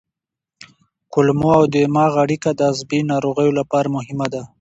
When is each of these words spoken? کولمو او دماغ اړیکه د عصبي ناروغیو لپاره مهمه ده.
کولمو 1.13 1.49
او 1.57 1.63
دماغ 1.73 2.11
اړیکه 2.23 2.49
د 2.53 2.59
عصبي 2.71 2.99
ناروغیو 3.11 3.57
لپاره 3.59 3.93
مهمه 3.95 4.27
ده. 4.33 4.41